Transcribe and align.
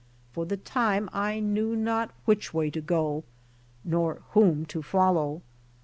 For 0.31 0.47
the 0.47 0.57
time 0.57 1.11
I 1.13 1.39
knew 1.39 1.75
not 1.75 2.09
which 2.25 2.55
way 2.55 2.71
to 2.71 2.81
go, 2.81 3.23
nor 3.85 4.23
whom 4.31 4.65
to 4.65 4.81
follow. 4.81 5.43